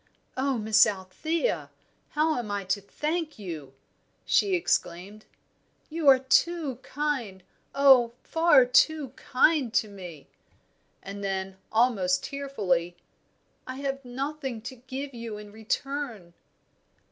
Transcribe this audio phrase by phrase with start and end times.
[0.35, 1.69] "Oh, Miss Althea,
[2.17, 3.75] how am I to thank you?"
[4.25, 5.25] she exclaimed.
[5.91, 7.43] "You are too kind,
[7.75, 10.25] oh, far too kind to me."
[11.03, 12.97] And then, almost tearfully,
[13.67, 16.33] "I have nothing to give you in return."